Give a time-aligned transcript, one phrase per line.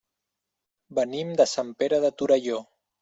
[0.99, 2.59] Venim de Sant Pere de Torelló.